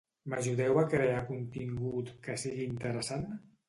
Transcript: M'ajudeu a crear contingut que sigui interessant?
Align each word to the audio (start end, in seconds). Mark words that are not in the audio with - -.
M'ajudeu 0.33 0.79
a 0.85 0.85
crear 0.95 1.21
contingut 1.29 2.13
que 2.25 2.41
sigui 2.47 2.71
interessant? 2.75 3.35